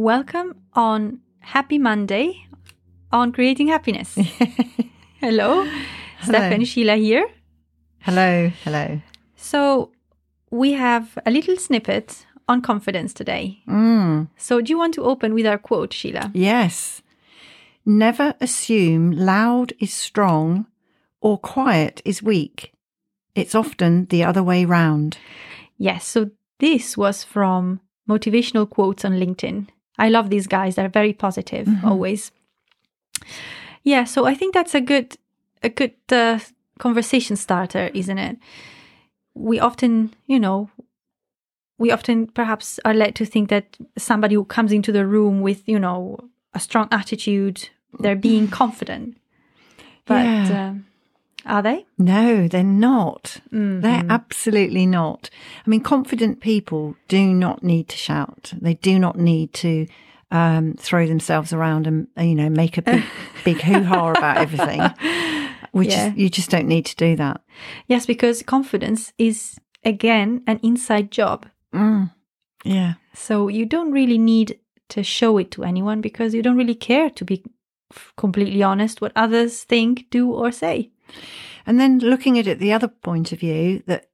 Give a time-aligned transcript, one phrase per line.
[0.00, 2.46] welcome on Happy Monday
[3.12, 4.16] on Creating Happiness.
[5.20, 5.68] Hello,
[6.22, 7.28] Steph Sheila here.
[7.98, 9.02] Hello, hello.
[9.36, 9.92] So,
[10.50, 13.62] we have a little snippet on confidence today.
[13.68, 16.30] Mm, So, do you want to open with our quote, Sheila?
[16.34, 17.02] yes.
[17.84, 20.66] Never assume loud is strong
[21.20, 22.72] or quiet is weak.
[23.34, 25.18] It's often the other way round.
[25.76, 29.68] Yes, so this was from Motivational Quotes on LinkedIn.
[30.00, 32.32] I love these guys, they're very positive always.
[33.82, 35.16] Yeah, so I think that's a good
[35.62, 36.38] a good uh,
[36.78, 38.36] conversation starter, isn't it?
[39.34, 40.70] We often, you know,
[41.78, 45.68] we often perhaps are led to think that somebody who comes into the room with,
[45.68, 46.18] you know,
[46.54, 47.68] a strong attitude,
[48.00, 49.16] they're being confident.
[50.06, 50.68] But Yeah.
[50.70, 50.86] um,
[51.46, 51.86] are they?
[51.98, 53.40] No, they're not.
[53.52, 53.80] Mm-hmm.
[53.80, 55.30] They're absolutely not.
[55.66, 58.52] I mean, confident people do not need to shout.
[58.60, 59.86] They do not need to
[60.30, 63.02] um, throw themselves around and you know make a big,
[63.44, 64.80] big hoo ha about everything.
[65.72, 66.12] Which Yeah.
[66.16, 67.40] you just don't need to do that.
[67.86, 71.46] Yes, because confidence is again an inside job.
[71.74, 72.10] Mm.
[72.64, 72.94] Yeah.
[73.14, 74.58] So you don't really need
[74.90, 77.44] to show it to anyone because you don't really care to be
[78.16, 80.90] completely honest what others think, do, or say.
[81.66, 84.06] And then looking at it the other point of view, that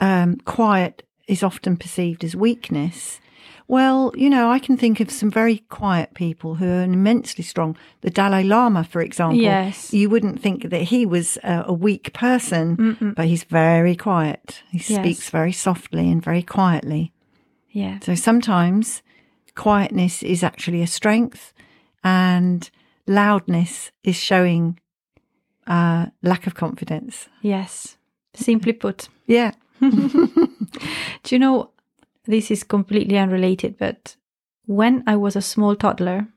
[0.00, 3.20] um, quiet is often perceived as weakness.
[3.66, 7.76] Well, you know, I can think of some very quiet people who are immensely strong.
[8.00, 9.38] The Dalai Lama, for example.
[9.38, 9.92] Yes.
[9.92, 14.62] You wouldn't think that he was a, a weak person, but he's very quiet.
[14.70, 15.02] He Yes.
[15.02, 17.12] speaks very softly and very quietly.
[17.70, 17.98] Yeah.
[18.02, 19.02] So sometimes
[19.54, 21.52] quietness is actually a strength
[22.02, 22.70] and
[23.06, 24.78] loudness is showing
[25.68, 27.28] uh, lack of confidence.
[27.42, 27.96] Yes.
[28.34, 29.08] Simply put.
[29.26, 29.52] Yeah.
[29.80, 30.48] Do
[31.28, 31.70] you know,
[32.24, 34.16] this is completely unrelated, but
[34.66, 36.28] when I was a small toddler,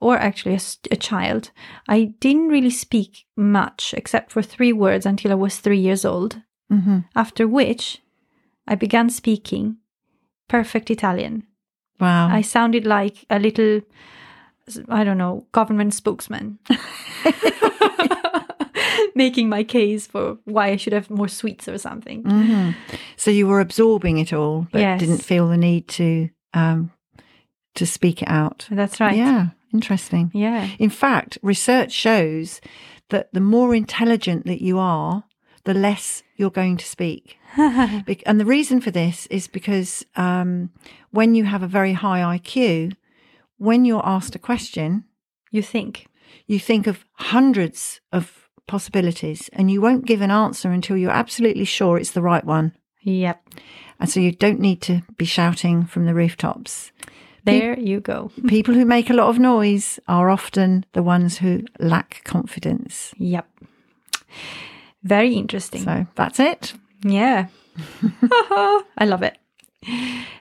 [0.00, 0.58] or actually
[0.90, 1.50] a child,
[1.86, 6.40] I didn't really speak much except for three words until I was three years old.
[6.70, 8.00] hmm After which,
[8.66, 9.76] I began speaking
[10.48, 11.44] perfect Italian.
[12.00, 12.28] Wow.
[12.28, 13.82] I sounded like a little,
[14.88, 16.58] I don't know, government spokesman.
[19.14, 22.22] Making my case for why I should have more sweets or something.
[22.24, 22.74] Mhm.
[23.16, 25.00] So you were absorbing it all, but Yes.
[25.00, 26.90] didn't feel the need to um,
[27.74, 28.66] to speak it out.
[28.70, 29.16] That's right.
[29.16, 30.30] Yeah, interesting.
[30.34, 30.68] Yeah.
[30.78, 32.60] In fact, research shows
[33.10, 35.24] that the more intelligent that you are,
[35.64, 37.36] the less you're going to speak.
[38.26, 40.70] And the reason for this is because um,
[41.10, 42.94] when you have a very high IQ,
[43.58, 45.04] when you're asked a question,
[45.52, 46.06] You think.
[46.46, 51.64] you think of hundreds of possibilities and you won't give an answer until you're absolutely
[51.64, 52.72] sure it's the right one.
[53.02, 53.42] Yep.
[53.98, 56.92] And so you don't need to be shouting from the rooftops.
[57.44, 58.30] There you go.
[58.48, 63.14] People who make a lot of noise are often the ones who lack confidence.
[63.18, 63.46] Yep.
[65.02, 65.82] Very interesting.
[65.82, 66.74] So that's it.
[67.02, 67.46] Yeah.
[68.02, 69.38] I love it.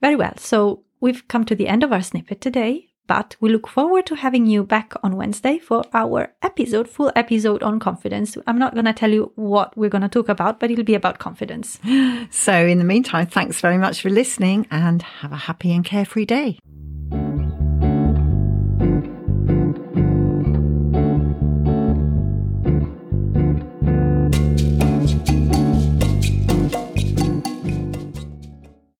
[0.00, 0.34] Very well.
[0.36, 4.16] So we've come to the end of our snippet today, but we look forward to
[4.16, 8.36] having you back on Wednesday for our episode, full episode on confidence.
[8.46, 10.94] I'm not going to tell you what we're going to talk about, but it'll be
[10.94, 11.78] about confidence.
[12.30, 16.24] So in the meantime, thanks very much for listening and have a happy and carefree
[16.24, 16.58] day.